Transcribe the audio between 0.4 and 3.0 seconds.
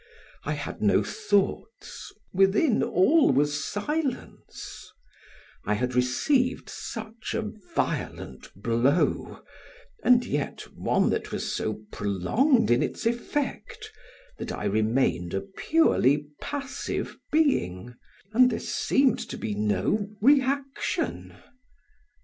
I had no thoughts; within,